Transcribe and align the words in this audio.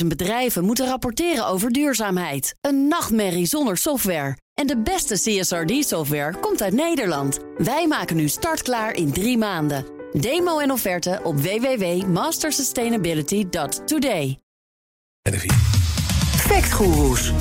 250.000 0.00 0.06
bedrijven 0.06 0.64
moeten 0.64 0.86
rapporteren 0.86 1.46
over 1.46 1.72
duurzaamheid. 1.72 2.54
Een 2.60 2.88
nachtmerrie 2.88 3.46
zonder 3.46 3.76
software. 3.76 4.36
En 4.54 4.66
de 4.66 4.78
beste 4.78 5.14
CSRD-software 5.14 6.38
komt 6.40 6.62
uit 6.62 6.72
Nederland. 6.72 7.38
Wij 7.56 7.86
maken 7.86 8.16
nu 8.16 8.28
startklaar 8.28 8.94
in 8.94 9.12
drie 9.12 9.38
maanden. 9.38 9.84
Demo 10.12 10.58
en 10.58 10.70
offerte 10.70 11.20
op 11.22 11.40
www.mastersustainability.today. 11.40 14.38
Factgoeroes. 16.36 17.32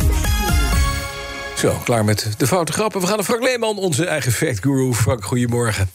Zo, 1.57 1.77
klaar 1.83 2.05
met 2.05 2.33
de 2.37 2.47
foute 2.47 2.71
grappen. 2.71 3.01
We 3.01 3.07
gaan 3.07 3.15
naar 3.15 3.25
Frank 3.25 3.43
Leeman, 3.43 3.77
onze 3.77 4.05
eigen 4.05 4.31
fact 4.31 4.59
guru. 4.59 4.93
Frank, 4.93 5.23
goedemorgen. 5.23 5.89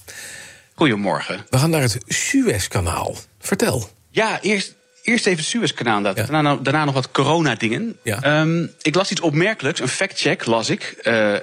Goedemorgen. 0.74 1.46
We 1.50 1.58
gaan 1.58 1.70
naar 1.70 1.82
het 1.82 1.98
Suezkanaal. 2.06 3.14
Vertel. 3.38 3.88
Ja, 4.10 4.40
eerst, 4.40 4.74
eerst 5.10 5.26
even 5.26 5.38
het 5.38 5.48
Suezkanaal. 5.48 6.02
Ja. 6.02 6.12
Daarna, 6.12 6.56
daarna, 6.56 6.84
nog 6.84 6.94
wat 6.94 7.10
corona-dingen. 7.10 7.96
Ja. 8.02 8.40
Um, 8.40 8.70
ik 8.82 8.94
las 8.94 9.10
iets 9.10 9.20
opmerkelijks, 9.20 9.80
een 9.80 9.88
fact-check 9.88 10.46
las 10.46 10.70
ik, 10.70 10.94
uh, 11.02 11.32
uh, 11.32 11.38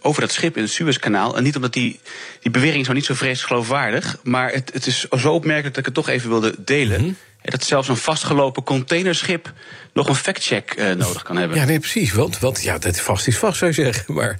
over 0.00 0.20
dat 0.20 0.32
schip 0.32 0.56
in 0.56 0.62
het 0.62 0.72
Suezkanaal. 0.72 1.36
En 1.36 1.42
niet 1.42 1.56
omdat 1.56 1.72
die, 1.72 2.00
die 2.40 2.50
bewering 2.50 2.80
is 2.80 2.86
nou 2.86 2.96
niet 2.96 3.06
zo 3.06 3.14
vreselijk 3.14 3.48
geloofwaardig, 3.48 4.16
maar 4.22 4.52
het, 4.52 4.70
het 4.72 4.86
is 4.86 5.00
zo 5.00 5.32
opmerkelijk 5.32 5.74
dat 5.74 5.86
ik 5.86 5.94
het 5.94 6.04
toch 6.04 6.08
even 6.08 6.28
wilde 6.28 6.54
delen. 6.58 7.00
Mm 7.00 7.06
-hmm. 7.06 7.16
Dat 7.42 7.64
zelfs 7.64 7.88
een 7.88 7.96
vastgelopen 7.96 8.62
containerschip 8.62 9.52
nog 9.92 10.08
een 10.08 10.14
fact-check 10.14 10.74
uh, 10.76 10.92
nodig 10.92 11.22
kan 11.22 11.36
hebben. 11.36 11.56
Ja, 11.56 11.64
nee, 11.64 11.78
precies. 11.78 12.12
Want, 12.12 12.38
want 12.38 12.62
ja, 12.62 12.78
dat 12.78 13.00
vast 13.00 13.26
is 13.26 13.38
vast, 13.38 13.58
zou 13.58 13.70
je 13.70 13.82
zeggen. 13.82 14.14
Maar 14.14 14.38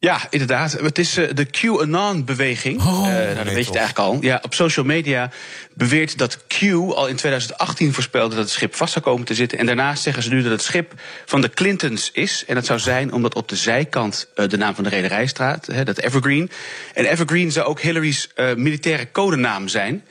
ja, 0.00 0.20
inderdaad. 0.30 0.72
Het 0.72 0.98
is 0.98 1.18
uh, 1.18 1.28
de 1.34 1.44
QAnon-beweging. 1.44 2.80
Oh, 2.80 3.06
uh, 3.06 3.14
nou, 3.14 3.34
dat 3.34 3.44
weet 3.44 3.64
je 3.64 3.70
het 3.70 3.74
eigenlijk 3.74 3.98
al. 3.98 4.18
Ja, 4.20 4.40
op 4.42 4.54
social 4.54 4.84
media 4.84 5.30
beweert 5.74 6.18
dat 6.18 6.46
Q 6.46 6.62
al 6.72 7.06
in 7.06 7.16
2018 7.16 7.92
voorspelde 7.92 8.34
dat 8.34 8.44
het 8.44 8.52
schip 8.52 8.74
vast 8.74 8.92
zou 8.92 9.04
komen 9.04 9.26
te 9.26 9.34
zitten. 9.34 9.58
En 9.58 9.66
daarnaast 9.66 10.02
zeggen 10.02 10.22
ze 10.22 10.28
nu 10.28 10.42
dat 10.42 10.50
het 10.50 10.62
schip 10.62 10.92
van 11.26 11.40
de 11.40 11.50
Clintons 11.50 12.10
is. 12.12 12.44
En 12.46 12.54
dat 12.54 12.66
zou 12.66 12.78
zijn 12.78 13.12
omdat 13.12 13.34
op 13.34 13.48
de 13.48 13.56
zijkant 13.56 14.28
uh, 14.34 14.48
de 14.48 14.56
naam 14.56 14.74
van 14.74 14.84
de 14.84 14.90
rederij 14.90 15.26
staat, 15.26 15.84
dat 15.84 15.98
Evergreen. 15.98 16.50
En 16.94 17.04
Evergreen 17.04 17.52
zou 17.52 17.66
ook 17.66 17.80
Hillary's 17.80 18.28
militaire 18.56 19.10
codenaam 19.12 19.68
zijn. 19.68 20.04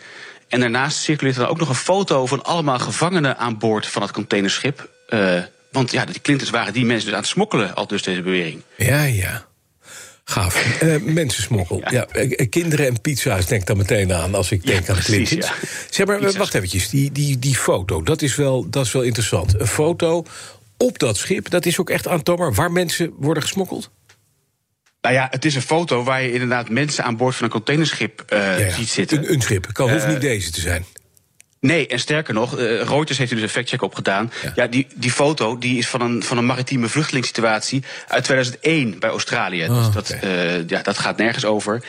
En 0.47 0.59
daarnaast 0.59 0.97
circuleert 0.97 1.37
er 1.37 1.47
ook 1.47 1.59
nog 1.59 1.69
een 1.69 1.75
foto 1.75 2.25
van 2.25 2.43
allemaal 2.43 2.79
gevangenen 2.79 3.37
aan 3.37 3.57
boord 3.57 3.87
van 3.87 4.01
het 4.01 4.11
containerschip. 4.11 4.89
want 5.71 5.91
ja, 5.91 6.05
die 6.05 6.21
Clintons 6.21 6.49
waren 6.49 6.73
die 6.73 6.85
mensen 6.85 7.05
dus 7.05 7.13
aan 7.13 7.21
het 7.21 7.29
smokkelen, 7.29 7.75
al 7.75 7.87
dus 7.87 8.03
deze 8.03 8.21
bewering. 8.21 8.63
Ja, 8.75 9.03
ja. 9.03 9.46
Gaaf. 10.29 10.81
Uh, 10.83 11.01
mensensmokkel. 11.01 11.81
Ja. 11.89 12.07
ja. 12.11 12.45
kinderen 12.49 12.87
en 12.87 13.01
pizza's 13.01 13.45
denk 13.45 13.61
ik 13.61 13.67
dan 13.67 13.77
meteen 13.77 14.13
aan 14.13 14.35
als 14.35 14.51
ik 14.51 14.65
denk 14.65 14.87
ja, 14.87 14.93
aan 14.93 14.99
precies, 14.99 15.29
Clintons. 15.29 15.53
Ja. 15.61 15.67
Zeg 15.89 16.05
maar, 16.05 16.17
Pizza's. 16.17 16.37
wacht 16.37 16.53
eventjes. 16.53 16.89
Die, 16.89 17.11
die, 17.11 17.39
die 17.39 17.55
foto, 17.55 18.03
dat 18.03 18.21
is, 18.21 18.35
wel, 18.35 18.69
dat 18.69 18.85
is 18.85 18.91
wel 18.91 19.01
interessant. 19.01 19.59
Een 19.59 19.67
foto 19.67 20.25
op 20.77 20.99
dat 20.99 21.17
schip, 21.17 21.49
dat 21.49 21.65
is 21.65 21.79
ook 21.79 21.89
echt 21.89 22.07
aantoonbaar 22.07 22.53
waar 22.53 22.71
mensen 22.71 23.13
worden 23.17 23.43
gesmokkeld? 23.43 23.91
Nou 25.01 25.15
ja, 25.15 25.27
het 25.31 25.45
is 25.45 25.55
een 25.55 25.61
foto 25.61 26.03
waar 26.03 26.23
je 26.23 26.31
inderdaad 26.31 26.69
mensen 26.69 27.03
aan 27.03 27.17
boord 27.17 27.35
van 27.35 27.45
een 27.45 27.51
containerschip 27.51 28.25
uh, 28.33 28.59
ja, 28.59 28.69
ziet 28.69 28.89
zitten. 28.89 29.17
Een, 29.17 29.33
een 29.33 29.41
schip, 29.41 29.67
kan, 29.71 29.91
hoeft 29.91 30.03
uh, 30.03 30.09
niet 30.09 30.21
deze 30.21 30.51
te 30.51 30.61
zijn. 30.61 30.85
Nee, 31.67 31.87
en 31.87 31.99
sterker 31.99 32.33
nog, 32.33 32.59
uh, 32.59 32.81
Reuters 32.81 33.17
heeft 33.17 33.31
er 33.31 33.37
dus 33.37 33.45
een 33.45 33.51
factcheck 33.51 33.81
op 33.81 33.95
gedaan. 33.95 34.31
Ja, 34.43 34.51
ja 34.55 34.67
die, 34.67 34.87
die 34.95 35.11
foto 35.11 35.57
die 35.57 35.77
is 35.77 35.87
van 35.87 36.01
een, 36.01 36.23
van 36.23 36.37
een 36.37 36.45
maritieme 36.45 36.87
vluchtelingssituatie 36.87 37.83
uit 38.07 38.23
2001 38.23 38.99
bij 38.99 39.09
Australië. 39.09 39.63
Oh, 39.63 39.75
dus 39.75 39.93
dat, 39.93 40.13
okay. 40.15 40.57
uh, 40.59 40.67
ja, 40.67 40.81
dat 40.81 40.97
gaat 40.97 41.17
nergens 41.17 41.45
over. 41.45 41.83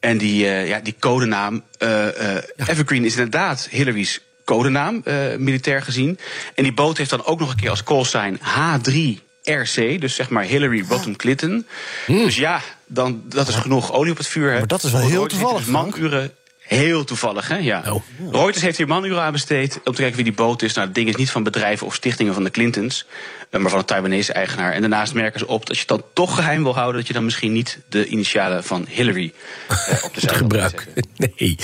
En 0.00 0.18
die, 0.18 0.44
uh, 0.44 0.68
ja, 0.68 0.80
die 0.80 0.96
codenaam 0.98 1.62
ja. 1.78 2.42
Evergreen 2.66 3.04
is 3.04 3.12
inderdaad 3.12 3.68
Hillary's 3.70 4.20
codenaam, 4.44 5.02
militair 5.38 5.82
gezien. 5.82 6.18
En 6.54 6.62
die 6.62 6.72
boot 6.72 6.98
heeft 6.98 7.10
dan 7.10 7.24
ook 7.24 7.40
nog 7.40 7.50
een 7.50 7.56
keer 7.56 7.70
als 7.70 7.82
callsign 7.82 8.38
H3 8.38 9.22
RC, 9.42 10.00
dus 10.00 10.14
zeg 10.14 10.28
maar 10.28 10.44
Hillary 10.44 10.84
Rodham 10.88 11.16
Clinton. 11.16 11.66
Mm. 12.06 12.24
Dus 12.24 12.36
ja, 12.36 12.60
dan, 12.86 13.22
dat 13.24 13.48
is 13.48 13.54
genoeg 13.54 13.92
olie 13.92 14.12
op 14.12 14.18
het 14.18 14.26
vuur. 14.26 14.52
Maar 14.52 14.66
dat 14.66 14.82
is 14.82 14.92
wel 14.92 15.08
heel 15.08 15.26
toevallig. 15.26 15.58
Dus 15.58 15.66
manuren 15.66 16.32
Heel 16.64 17.04
toevallig, 17.04 17.48
hè? 17.48 17.56
Ja. 17.56 17.82
Oh. 17.88 18.02
Reuters 18.30 18.62
heeft 18.62 18.76
hier 18.76 18.86
manuren 18.86 19.22
aan 19.22 19.32
besteed 19.32 19.80
om 19.84 19.92
te 19.92 20.00
kijken 20.00 20.14
wie 20.14 20.24
die 20.24 20.32
boot 20.34 20.62
is. 20.62 20.72
Nou, 20.72 20.86
het 20.86 20.94
ding 20.94 21.08
is 21.08 21.16
niet 21.16 21.30
van 21.30 21.42
bedrijven 21.42 21.86
of 21.86 21.94
stichtingen 21.94 22.34
van 22.34 22.44
de 22.44 22.50
Clintons, 22.50 23.06
maar 23.50 23.70
van 23.70 23.78
een 23.78 23.84
Taiwanese 23.84 24.32
eigenaar. 24.32 24.72
En 24.72 24.80
daarnaast 24.80 25.14
merken 25.14 25.38
ze 25.38 25.46
op 25.46 25.66
dat 25.66 25.76
je 25.76 25.80
het 25.80 25.88
dan 25.88 26.02
toch 26.12 26.34
geheim 26.34 26.62
wil 26.62 26.74
houden, 26.74 26.96
dat 26.96 27.06
je 27.06 27.12
dan 27.12 27.24
misschien 27.24 27.52
niet 27.52 27.78
de 27.88 28.06
initialen 28.06 28.64
van 28.64 28.86
Hillary 28.88 29.32
eh, 29.68 30.04
op 30.04 30.14
de 30.14 30.20
zijde 30.26 30.38
gebruikt. 30.38 30.86
Nee. 31.16 31.56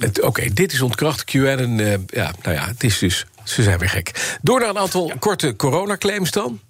Oké, 0.00 0.26
okay, 0.26 0.50
dit 0.52 0.72
is 0.72 0.80
ontkracht. 0.80 1.24
QN 1.24 1.38
en 1.38 1.78
uh, 1.78 1.94
ja, 2.06 2.32
nou 2.42 2.54
ja, 2.54 2.66
het 2.66 2.84
is 2.84 2.98
dus. 2.98 3.26
Ze 3.44 3.62
zijn 3.62 3.78
weer 3.78 3.88
gek. 3.88 4.38
Door 4.42 4.60
naar 4.60 4.68
een 4.68 4.78
aantal 4.78 5.06
ja. 5.06 5.14
korte 5.18 5.56
coronaclaims 5.56 6.30
dan. 6.30 6.60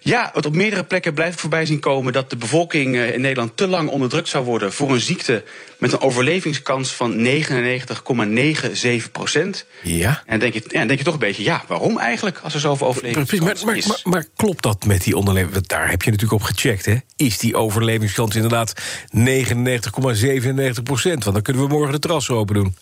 Ja, 0.00 0.30
wat 0.34 0.46
op 0.46 0.54
meerdere 0.54 0.84
plekken 0.84 1.14
blijft 1.14 1.40
voorbij 1.40 1.66
zien 1.66 1.80
komen 1.80 2.12
dat 2.12 2.30
de 2.30 2.36
bevolking 2.36 2.96
in 2.96 3.20
Nederland 3.20 3.56
te 3.56 3.66
lang 3.66 3.88
onderdrukt 3.88 4.28
zou 4.28 4.44
worden 4.44 4.72
voor 4.72 4.90
een 4.90 5.00
ziekte 5.00 5.44
met 5.78 5.92
een 5.92 6.00
overlevingskans 6.00 6.92
van 6.92 7.26
99,97 7.26 9.10
procent. 9.12 9.66
Ja. 9.82 10.22
En 10.26 10.38
dan 10.38 10.50
denk 10.50 10.54
je, 10.54 10.62
ja, 10.68 10.84
denk 10.84 10.98
je 10.98 11.04
toch 11.04 11.14
een 11.14 11.20
beetje, 11.20 11.42
ja, 11.42 11.64
waarom 11.68 11.98
eigenlijk 11.98 12.38
als 12.38 12.54
er 12.54 12.60
zoveel 12.60 12.86
overlevingskans 12.86 13.40
maar, 13.40 13.64
maar, 13.64 13.76
is? 13.76 13.86
Maar, 13.86 14.00
maar, 14.04 14.26
klopt 14.36 14.62
dat 14.62 14.84
met 14.84 15.02
die 15.02 15.16
onderleving? 15.16 15.66
Daar 15.66 15.90
heb 15.90 16.02
je 16.02 16.10
natuurlijk 16.10 16.42
op 16.42 16.48
gecheckt, 16.48 16.84
hè? 16.84 16.96
Is 17.16 17.38
die 17.38 17.56
overlevingskans 17.56 18.34
inderdaad 18.34 18.82
99,97 19.16 20.82
procent? 20.82 21.24
Want 21.24 21.34
dan 21.34 21.42
kunnen 21.42 21.62
we 21.62 21.68
morgen 21.68 21.92
de 21.92 21.98
terrassen 21.98 22.34
open 22.34 22.54
doen. 22.54 22.76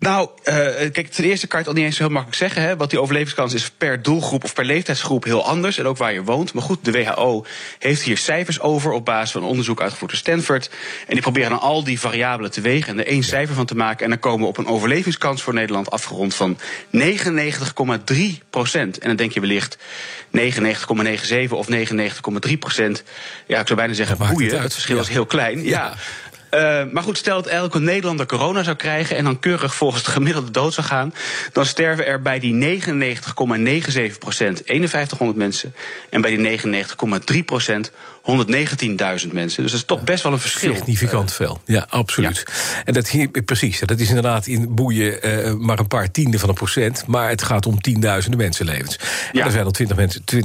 Nou, 0.00 0.28
uh, 0.44 0.54
kijk, 0.92 1.10
ten 1.10 1.24
eerste 1.24 1.46
kan 1.46 1.60
je 1.60 1.64
het 1.64 1.74
al 1.74 1.80
niet 1.80 1.90
eens 1.90 1.98
heel 1.98 2.08
makkelijk 2.08 2.38
zeggen. 2.38 2.62
Hè, 2.62 2.76
wat 2.76 2.90
die 2.90 3.00
overlevingskans 3.00 3.54
is 3.54 3.70
per 3.70 4.02
doelgroep 4.02 4.44
of 4.44 4.54
per 4.54 4.64
leeftijdsgroep 4.64 5.24
heel 5.24 5.46
anders. 5.46 5.78
En 5.78 5.86
ook 5.86 5.96
waar 5.96 6.12
je 6.12 6.22
woont. 6.22 6.52
Maar 6.52 6.62
goed, 6.62 6.84
de 6.84 6.90
WHO 6.90 7.44
heeft 7.78 8.02
hier 8.02 8.18
cijfers 8.18 8.60
over 8.60 8.92
op 8.92 9.04
basis 9.04 9.30
van 9.30 9.42
onderzoek 9.42 9.80
uitgevoerd 9.80 10.10
door 10.10 10.20
Stanford. 10.20 10.70
En 11.06 11.12
die 11.12 11.22
proberen 11.22 11.50
dan 11.50 11.60
al 11.60 11.84
die 11.84 12.00
variabelen 12.00 12.50
te 12.50 12.60
wegen 12.60 12.92
en 12.92 12.98
er 12.98 13.06
één 13.06 13.22
cijfer 13.22 13.54
van 13.54 13.66
te 13.66 13.76
maken. 13.76 14.04
En 14.04 14.10
dan 14.10 14.18
komen 14.18 14.40
we 14.40 14.46
op 14.46 14.56
een 14.56 14.66
overlevingskans 14.66 15.42
voor 15.42 15.54
Nederland 15.54 15.90
afgerond 15.90 16.34
van 16.34 16.58
99,3 16.96 18.22
procent. 18.50 18.98
En 18.98 19.08
dan 19.08 19.16
denk 19.16 19.32
je 19.32 19.40
wellicht 19.40 19.78
99,97 20.38 21.50
of 21.50 21.66
99,3 22.48 22.58
procent. 22.58 23.02
Ja, 23.46 23.60
ik 23.60 23.66
zou 23.66 23.78
bijna 23.78 23.94
zeggen, 23.94 24.16
boeien. 24.18 24.52
Het, 24.52 24.62
het 24.62 24.72
verschil 24.72 24.96
ja. 24.96 25.02
is 25.02 25.08
heel 25.08 25.26
klein. 25.26 25.64
ja. 25.64 25.68
ja. 25.70 25.94
Uh, 26.54 26.82
maar 26.92 27.02
goed, 27.02 27.18
stel 27.18 27.42
dat 27.42 27.52
elke 27.52 27.80
Nederlander 27.80 28.26
corona 28.26 28.62
zou 28.62 28.76
krijgen 28.76 29.16
en 29.16 29.24
dan 29.24 29.38
keurig 29.38 29.74
volgens 29.74 30.02
het 30.02 30.12
gemiddelde 30.12 30.50
dood 30.50 30.74
zou 30.74 30.86
gaan, 30.86 31.14
dan 31.52 31.66
sterven 31.66 32.06
er 32.06 32.22
bij 32.22 32.38
die 32.38 32.80
99,97 32.82 34.18
procent 34.18 34.62
5100 34.64 35.38
mensen 35.38 35.74
en 36.10 36.20
bij 36.20 36.36
die 36.36 36.60
99,3 37.38 37.44
procent 37.44 37.92
119.000 38.20 39.32
mensen. 39.32 39.62
Dus 39.62 39.70
dat 39.70 39.80
is 39.80 39.84
toch 39.84 40.04
best 40.04 40.22
wel 40.22 40.32
een 40.32 40.38
verschil. 40.38 40.74
Significant 40.74 41.32
veel, 41.32 41.60
ja, 41.64 41.86
absoluut. 41.88 42.42
Ja. 42.46 42.52
En 42.84 42.92
dat 42.92 43.08
hier, 43.08 43.28
precies, 43.28 43.80
dat 43.80 44.00
is 44.00 44.08
inderdaad 44.08 44.46
in 44.46 44.74
boeien 44.74 45.28
uh, 45.28 45.54
maar 45.54 45.78
een 45.78 45.86
paar 45.86 46.10
tiende 46.10 46.38
van 46.38 46.48
een 46.48 46.54
procent, 46.54 47.06
maar 47.06 47.28
het 47.28 47.42
gaat 47.42 47.66
om 47.66 47.80
tienduizenden 47.80 48.40
mensenlevens. 48.40 48.98
Ja. 49.32 49.40
En 49.40 49.46
er 49.46 49.52
zijn 49.52 49.64
al 49.64 49.74
20.000 49.82 49.94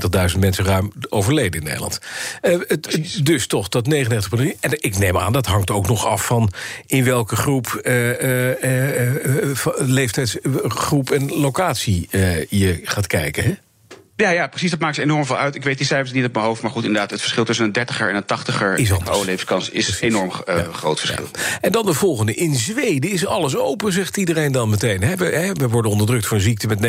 mensen, 0.10 0.40
mensen 0.40 0.66
ruim 0.66 0.92
overleden 1.10 1.60
in 1.60 1.66
Nederland. 1.66 2.00
Uh, 2.42 2.60
het, 2.68 3.20
dus 3.24 3.48
toch, 3.48 3.70
dat 3.70 3.88
99 3.88 4.30
procent. 4.30 4.56
En 4.60 4.72
ik 4.84 4.98
neem 4.98 5.18
aan, 5.18 5.34
dat 5.34 5.46
hangt 5.46 5.72
ook 5.72 5.88
nog 5.88 6.06
af 6.06 6.26
van 6.26 6.52
in 6.86 7.04
welke 7.04 7.36
groep, 7.36 7.82
uh, 7.84 8.10
leeftijdsgroep 9.78 11.12
en 11.12 11.30
locatie 11.30 12.08
je 12.50 12.80
gaat 12.84 13.08
kijken, 13.08 13.44
hè? 13.44 13.54
Ja, 14.18 14.30
ja, 14.30 14.48
precies. 14.48 14.70
Dat 14.70 14.80
maakt 14.80 14.98
enorm 14.98 15.26
veel 15.26 15.38
uit. 15.38 15.56
Ik 15.56 15.64
weet 15.64 15.78
die 15.78 15.88
cijfers 15.88 16.12
niet 16.12 16.26
op 16.26 16.34
mijn 16.34 16.46
hoofd. 16.46 16.62
Maar 16.62 16.72
goed, 16.72 16.84
inderdaad, 16.84 17.10
het 17.12 17.22
verschil 17.22 17.46
tussen 17.46 17.66
een 17.66 17.88
30er 17.88 18.08
en 18.08 18.16
een 18.16 18.24
80er 18.24 18.80
is 18.80 18.92
overlevingskans 18.92 19.70
is 19.70 19.86
precies. 19.86 20.02
enorm 20.02 20.32
uh, 20.50 20.56
ja. 20.58 20.68
groot 20.72 21.00
verschil. 21.00 21.28
Ja. 21.34 21.40
En 21.62 21.72
dan 21.72 21.86
de 21.86 21.94
volgende. 21.94 22.34
In 22.34 22.56
Zweden 22.56 23.12
is 23.12 23.26
alles 23.26 23.58
open, 23.58 23.92
zegt 23.92 24.18
iedereen 24.18 24.52
dan 24.52 24.70
meteen. 24.70 25.02
He, 25.02 25.16
we, 25.16 25.26
he, 25.26 25.54
we, 25.54 25.70
worden 25.70 25.92
onderdrukt 25.92 26.26
voor 26.26 26.38
een 26.38 26.44
ziekte 26.44 26.68
met 26.68 26.80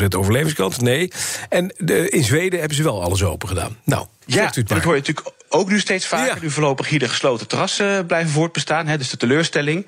99,97% 0.00 0.04
overlevingskans. 0.16 0.78
Nee. 0.78 1.12
En 1.48 1.74
de, 1.76 2.08
in 2.08 2.24
Zweden 2.24 2.58
hebben 2.58 2.76
ze 2.76 2.82
wel 2.82 3.02
alles 3.02 3.22
open 3.22 3.48
gedaan. 3.48 3.76
Nou, 3.84 4.06
ja, 4.26 4.50
dat 4.64 4.82
hoor 4.82 4.94
je 4.94 5.00
natuurlijk 5.00 5.36
ook 5.48 5.70
nu 5.70 5.80
steeds 5.80 6.06
vaker. 6.06 6.34
Ja. 6.34 6.40
Nu 6.40 6.50
voorlopig 6.50 6.88
hier 6.88 6.98
de 6.98 7.08
gesloten 7.08 7.46
terrassen 7.46 8.06
blijven 8.06 8.30
voortbestaan. 8.30 8.86
Hè, 8.86 8.98
dus 8.98 9.10
de 9.10 9.16
teleurstelling. 9.16 9.86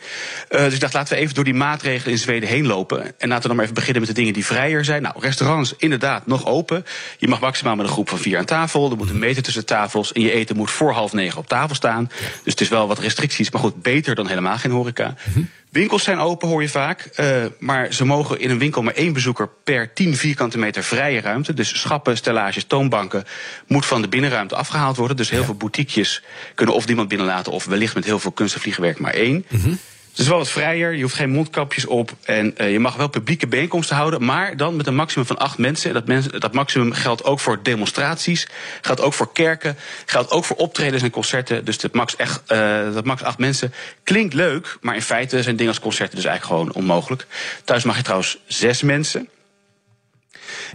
Uh, 0.50 0.60
dus 0.60 0.74
ik 0.74 0.80
dacht, 0.80 0.94
laten 0.94 1.14
we 1.14 1.20
even 1.20 1.34
door 1.34 1.44
die 1.44 1.54
maatregelen 1.54 2.12
in 2.12 2.18
Zweden 2.18 2.48
heen 2.48 2.66
lopen. 2.66 3.02
En 3.18 3.28
laten 3.28 3.42
we 3.42 3.46
dan 3.46 3.56
maar 3.56 3.64
even 3.64 3.74
beginnen 3.74 4.00
met 4.00 4.10
de 4.10 4.16
dingen 4.16 4.32
die 4.32 4.46
vrijer 4.46 4.84
zijn. 4.84 5.02
Nou, 5.02 5.14
restaurants 5.18 5.74
inderdaad 5.76 6.26
nog 6.26 6.46
open. 6.46 6.84
Je 7.18 7.28
mag 7.28 7.40
maximaal 7.40 7.76
met 7.76 7.86
een 7.86 7.92
groep 7.92 8.08
van 8.08 8.18
vier 8.18 8.38
aan 8.38 8.44
tafel. 8.44 8.90
Er 8.90 8.96
moet 8.96 9.10
een 9.10 9.18
meter 9.18 9.42
tussen 9.42 9.66
tafels. 9.66 10.12
En 10.12 10.20
je 10.20 10.32
eten 10.32 10.56
moet 10.56 10.70
voor 10.70 10.92
half 10.92 11.12
negen 11.12 11.38
op 11.38 11.48
tafel 11.48 11.74
staan. 11.74 12.10
Dus 12.42 12.52
het 12.52 12.60
is 12.60 12.68
wel 12.68 12.86
wat 12.86 12.98
restricties. 12.98 13.50
Maar 13.50 13.60
goed, 13.60 13.82
beter 13.82 14.14
dan 14.14 14.28
helemaal 14.28 14.58
geen 14.58 14.70
horeca. 14.70 15.06
Mm 15.06 15.32
-hmm. 15.32 15.50
Winkels 15.70 16.02
zijn 16.02 16.18
open, 16.18 16.48
hoor 16.48 16.62
je 16.62 16.68
vaak. 16.68 17.08
Uh, 17.16 17.44
maar 17.58 17.92
ze 17.92 18.04
mogen 18.04 18.40
in 18.40 18.50
een 18.50 18.58
winkel 18.58 18.82
maar 18.82 18.94
één 18.94 19.12
bezoeker 19.12 19.48
per 19.64 19.92
10 19.92 20.16
vierkante 20.16 20.58
meter 20.58 20.82
vrije 20.82 21.20
ruimte. 21.20 21.54
Dus 21.54 21.80
schappen, 21.80 22.16
stellages, 22.16 22.64
toonbanken 22.64 23.24
moet 23.66 23.86
van 23.86 24.02
de 24.02 24.08
binnenruimte 24.08 24.54
afgehaald 24.54 24.96
worden. 24.96 25.16
Dus 25.16 25.30
heel 25.30 25.38
ja. 25.38 25.44
veel 25.44 25.54
boutiquejes 25.54 26.22
kunnen 26.54 26.74
of 26.74 26.86
niemand 26.86 27.08
binnenlaten... 27.08 27.52
of 27.52 27.64
wellicht 27.64 27.94
met 27.94 28.04
heel 28.04 28.18
veel 28.18 28.32
kunst 28.32 28.66
en 28.66 28.94
maar 28.98 29.14
één. 29.14 29.44
Mm 29.48 29.60
-hmm. 29.60 29.78
Het 30.10 30.18
is 30.18 30.28
wel 30.28 30.38
wat 30.38 30.50
vrijer, 30.50 30.92
je 30.92 31.02
hoeft 31.02 31.14
geen 31.14 31.30
mondkapjes 31.30 31.86
op 31.86 32.12
en 32.24 32.54
uh, 32.58 32.72
je 32.72 32.78
mag 32.78 32.96
wel 32.96 33.08
publieke 33.08 33.46
bijeenkomsten 33.46 33.96
houden, 33.96 34.24
maar 34.24 34.56
dan 34.56 34.76
met 34.76 34.86
een 34.86 34.94
maximum 34.94 35.26
van 35.26 35.38
acht 35.38 35.58
mensen. 35.58 35.92
Dat, 35.92 36.06
mensen, 36.06 36.40
dat 36.40 36.52
maximum 36.52 36.92
geldt 36.92 37.24
ook 37.24 37.40
voor 37.40 37.62
demonstraties, 37.62 38.46
geldt 38.80 39.00
ook 39.00 39.12
voor 39.12 39.32
kerken, 39.32 39.76
geldt 40.06 40.30
ook 40.30 40.44
voor 40.44 40.56
optredens 40.56 41.02
en 41.02 41.10
concerten. 41.10 41.64
Dus 41.64 41.78
dat 41.78 41.94
max, 41.94 42.16
echt, 42.16 42.42
uh, 42.52 42.94
dat 42.94 43.04
max 43.04 43.22
acht 43.22 43.38
mensen 43.38 43.72
klinkt 44.04 44.34
leuk, 44.34 44.76
maar 44.80 44.94
in 44.94 45.02
feite 45.02 45.42
zijn 45.42 45.56
dingen 45.56 45.72
als 45.72 45.82
concerten 45.82 46.16
dus 46.16 46.24
eigenlijk 46.24 46.60
gewoon 46.60 46.74
onmogelijk. 46.74 47.26
Thuis 47.64 47.84
mag 47.84 47.96
je 47.96 48.02
trouwens 48.02 48.38
zes 48.46 48.82
mensen. 48.82 49.28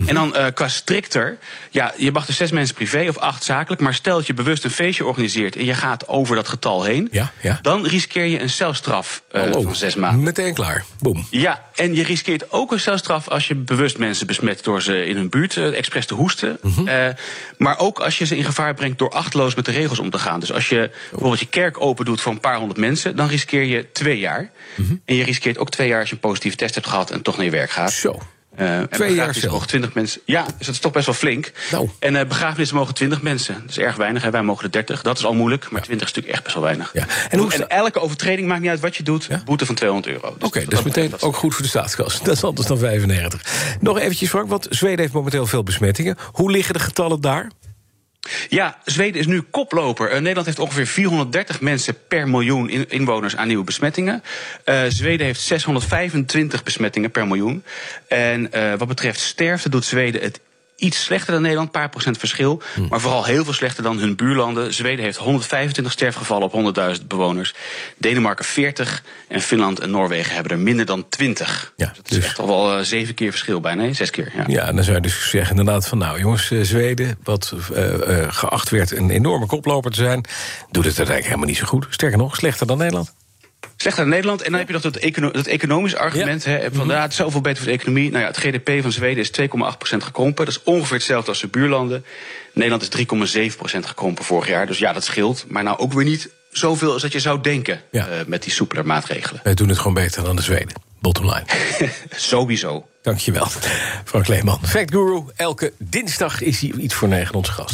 En 0.06 0.15
dan 0.15 0.36
uh, 0.36 0.45
qua 0.53 0.68
strikter, 0.68 1.38
ja, 1.69 1.94
je 1.97 2.12
mag 2.12 2.25
dus 2.25 2.38
zes 2.38 2.51
mensen 2.51 2.75
privé 2.75 3.06
of 3.09 3.18
acht 3.18 3.44
zakelijk, 3.44 3.81
maar 3.81 3.94
stel 3.94 4.18
dat 4.18 4.27
je 4.27 4.33
bewust 4.33 4.63
een 4.63 4.71
feestje 4.71 5.06
organiseert 5.06 5.56
en 5.56 5.65
je 5.65 5.74
gaat 5.74 6.07
over 6.07 6.36
dat 6.36 6.47
getal 6.47 6.83
heen, 6.83 7.07
ja, 7.12 7.31
ja. 7.42 7.59
dan 7.62 7.86
riskeer 7.86 8.25
je 8.25 8.42
een 8.42 8.50
celstraf 8.50 9.24
uh, 9.31 9.44
oh, 9.44 9.63
van 9.63 9.75
zes 9.75 9.95
maanden. 9.95 10.24
Meteen 10.24 10.53
klaar, 10.53 10.86
boom. 11.00 11.27
Ja, 11.30 11.63
en 11.75 11.95
je 11.95 12.03
riskeert 12.03 12.51
ook 12.51 12.71
een 12.71 12.80
celstraf 12.80 13.27
als 13.27 13.47
je 13.47 13.56
bewust 13.56 13.97
mensen 13.97 14.27
besmet 14.27 14.63
door 14.63 14.81
ze 14.81 15.06
in 15.06 15.15
hun 15.15 15.30
buurt 15.30 15.56
uh, 15.56 15.77
expres 15.77 16.06
te 16.06 16.13
hoesten. 16.13 16.57
-hmm. 16.62 17.13
maar 17.57 17.80
ook 17.80 18.00
als 18.00 18.18
je 18.18 18.25
ze 18.25 18.38
in 18.38 18.44
gevaar 18.44 18.74
brengt 18.74 19.00
door 19.00 19.09
achteloos 19.09 19.56
met 19.56 19.65
de 19.65 19.71
regels 19.71 20.00
om 20.00 20.09
te 20.09 20.19
gaan. 20.19 20.39
Dus 20.39 20.53
als 20.53 20.69
je 20.69 20.92
bijvoorbeeld 21.09 21.39
je 21.39 21.45
kerk 21.45 21.81
open 21.81 22.06
doet 22.06 22.21
voor 22.21 22.31
een 22.31 22.39
paar 22.39 22.57
honderd 22.57 22.80
mensen, 22.80 23.15
dan 23.15 23.27
riskeer 23.27 23.63
je 23.63 23.92
twee 23.92 24.19
jaar. 24.19 24.51
-hmm. 24.75 25.01
En 25.06 25.15
je 25.15 25.24
riskeert 25.24 25.57
ook 25.57 25.71
twee 25.71 25.88
jaar 25.88 26.00
als 26.00 26.09
je 26.09 26.15
een 26.15 26.21
positieve 26.21 26.57
test 26.57 26.75
hebt 26.75 26.88
gehad 26.88 27.12
en 27.12 27.21
toch 27.21 27.36
naar 27.36 27.45
je 27.45 27.51
werk 27.51 27.71
gaat. 27.71 27.92
Zo. 27.92 28.19
Uh, 28.60 28.81
Twee 28.81 29.13
jaar 29.13 29.34
zelf. 29.34 29.52
mogen 29.52 29.68
20 29.68 29.94
mensen. 29.94 30.22
Ja, 30.25 30.44
dus 30.44 30.66
dat 30.66 30.75
is 30.75 30.81
toch 30.81 30.92
best 30.92 31.06
wel 31.06 31.16
flink. 31.16 31.52
Nou. 31.72 31.90
En 32.00 32.13
uh, 32.16 32.24
begrafenissen 32.28 32.78
mogen 32.78 32.94
20 32.94 33.22
mensen. 33.22 33.54
Dat 33.62 33.69
is 33.69 33.78
erg 33.78 33.96
weinig. 33.96 34.24
Hè. 34.24 34.30
Wij 34.30 34.44
mogen 34.44 34.63
er 34.63 34.72
30. 34.72 35.02
Dat 35.02 35.18
is 35.18 35.25
al 35.25 35.34
moeilijk. 35.34 35.69
Maar 35.69 35.81
20 35.81 36.07
is 36.07 36.13
natuurlijk 36.13 36.34
echt 36.34 36.44
best 36.44 36.56
wel 36.56 36.63
weinig. 36.63 36.90
Ja. 36.94 37.06
En, 37.30 37.40
hoe 37.40 37.54
en 37.54 37.69
elke 37.69 38.00
overtreding, 38.00 38.48
maakt 38.48 38.62
niet 38.62 38.69
uit 38.69 38.80
wat 38.80 38.96
je 38.96 39.04
doet, 39.04 39.25
ja? 39.30 39.42
boete 39.46 39.66
van 39.66 39.75
200 39.75 40.13
euro. 40.13 40.28
Dus 40.28 40.36
Oké, 40.36 40.46
okay, 40.46 40.66
dat 40.66 40.80
is 40.80 40.86
meteen 40.86 41.13
ook 41.19 41.36
goed 41.36 41.54
voor 41.54 41.63
de 41.63 41.69
staatskas. 41.69 42.19
Dat 42.24 42.36
is 42.36 42.44
anders 42.44 42.68
dan 42.68 42.78
95. 42.78 43.42
Nog 43.80 44.00
eventjes, 44.00 44.30
Frank, 44.30 44.50
want 44.50 44.68
Zweden 44.69 45.00
heeft 45.00 45.13
momenteel 45.13 45.46
veel 45.46 45.63
besmettingen. 45.63 46.18
Hoe 46.31 46.52
liggen 46.52 46.74
de 46.74 46.80
getallen 46.80 47.22
daar? 47.22 47.52
Ja, 48.50 48.77
Zweden 48.86 49.19
is 49.19 49.27
nu 49.27 49.42
koploper. 49.42 50.12
Uh, 50.12 50.18
Nederland 50.19 50.45
heeft 50.45 50.60
ongeveer 50.60 50.88
430 50.88 51.62
mensen 51.62 51.98
per 52.07 52.30
miljoen 52.30 52.69
in, 52.69 52.89
inwoners 52.89 53.36
aan 53.36 53.48
nieuwe 53.48 53.63
besmettingen. 53.63 54.24
Uh, 54.66 54.81
Zweden 54.88 55.25
heeft 55.25 55.42
625 55.42 56.63
besmettingen 56.63 57.12
per 57.12 57.27
miljoen. 57.27 57.63
En 58.07 58.50
uh, 58.56 58.74
wat 58.74 58.88
betreft 58.88 59.19
sterfte 59.19 59.69
doet 59.69 59.86
Zweden 59.86 60.22
het 60.22 60.39
iets 60.75 61.04
slechter 61.04 61.33
dan 61.33 61.42
Nederland, 61.42 61.68
een 61.68 61.80
paar 61.80 61.89
procent 61.89 62.18
verschil. 62.18 62.62
Hm. 62.74 62.88
Maar 62.89 63.00
vooral 63.00 63.25
heel 63.25 63.44
veel 63.44 63.54
slechter 63.54 63.83
dan 63.83 64.00
hun 64.00 64.16
buurlanden. 64.16 64.74
Zweden 64.74 65.06
heeft 65.06 65.18
125 65.18 65.94
sterfgevallen 65.94 66.51
op 66.51 66.75
100.000 67.00 67.07
bewoners. 67.07 67.54
Denemarken 67.98 68.45
40 68.45 69.04
en 69.27 69.42
Finland 69.42 69.80
en 69.80 69.92
Noorwegen 69.92 70.33
hebben 70.33 70.51
er 70.51 70.60
minder 70.60 70.86
dan 70.86 71.10
20. 71.10 71.74
Ja, 71.75 71.86
dat 71.86 72.06
is 72.06 72.16
dus 72.16 72.25
echt 72.25 72.39
al 72.39 72.48
wel 72.48 72.77
uh, 72.77 72.83
zeven 72.83 73.13
keer 73.13 73.31
verschil 73.31 73.60
bijna, 73.60 73.81
nee, 73.81 73.94
zes 73.94 74.10
keer. 74.10 74.31
Ja. 74.48 74.72
dan 74.72 74.83
zou 74.83 74.95
je 74.95 75.01
dus 75.01 75.30
zeggen 75.30 75.57
inderdaad 75.57 75.88
van... 75.88 75.98
nou 75.98 76.19
jongens, 76.19 76.51
uh, 76.51 76.63
Zweden, 76.63 77.18
wat 77.24 77.54
uh, 77.74 77.94
geacht 78.28 78.69
werd 78.69 78.92
een 78.92 79.10
enorme 79.10 79.45
koploper 79.45 79.92
te 79.92 79.98
zijn... 79.98 80.25
doet 80.71 80.86
het 80.86 80.98
uiteindelijk 80.98 81.25
helemaal 81.25 81.48
niet 81.48 81.57
zo 81.57 81.66
goed. 81.66 81.86
Sterker 81.89 82.18
nog, 82.18 82.36
slechter 82.36 82.68
dan 82.68 82.78
Nederland. 82.78 83.15
Slechter 83.77 84.04
dan 84.04 84.13
Nederland. 84.13 84.42
En 84.42 84.50
dan 84.50 84.60
heb 84.60 84.68
je 84.68 84.74
nog 84.74 84.81
dat, 84.81 84.95
econo 84.95 85.31
dat 85.31 85.45
economisch 85.45 85.95
argument. 85.95 86.44
Ja. 86.44 86.51
Hè, 86.51 86.60
van, 86.60 86.86
mm 86.86 86.89
-hmm. 86.89 87.01
het 87.01 87.12
is 87.12 87.18
zoveel 87.18 87.42
beter 87.42 87.57
voor 87.63 87.72
de 87.72 87.77
economie. 87.77 88.10
Nou 88.10 88.22
ja, 88.22 88.27
het 88.27 88.38
GDP 88.38 88.81
van 88.81 88.92
Zweden 88.92 89.24
is 89.24 89.31
2,8% 89.42 89.98
gekrompen. 89.98 90.45
Dat 90.45 90.54
is 90.54 90.63
ongeveer 90.63 90.98
hetzelfde 90.98 91.30
als 91.30 91.42
de 91.42 91.48
buurlanden. 91.48 92.06
Nederland 92.54 92.81
is 92.81 93.06
3,7% 93.56 93.80
gekrompen 93.80 94.25
vorig 94.25 94.48
jaar. 94.48 94.68
Dus 94.68 94.77
ja, 94.77 94.94
dat 94.94 95.04
scheelt. 95.04 95.45
Maar 95.48 95.63
nou 95.63 95.77
ook 95.77 95.94
weer 95.94 96.06
niet 96.06 96.30
zoveel 96.51 96.94
als 96.94 97.01
dat 97.01 97.12
je 97.12 97.19
zou 97.19 97.42
denken 97.42 97.81
ja. 97.92 98.07
uh, 98.07 98.13
met 98.27 98.44
die 98.44 98.51
soepeler 98.51 98.86
maatregelen. 98.86 99.42
Wij 99.44 99.54
doen 99.54 99.69
het 99.69 99.78
gewoon 99.78 99.94
beter 99.94 100.24
dan 100.24 100.36
de 100.36 100.42
Zweden. 100.42 100.74
Bottom 101.00 101.25
line. 101.25 101.45
Sowieso. 102.16 102.88
Dankjewel, 103.01 103.48
Frank 104.04 104.28
Leeman. 104.28 104.60
Fact 104.63 104.92
Guru, 104.92 105.24
elke 105.36 105.74
dinsdag 105.78 106.42
is 106.42 106.60
hij 106.60 106.71
iets 106.78 106.94
voor 106.94 107.07
negen 107.07 107.36
onze 107.36 107.51
gast. 107.51 107.74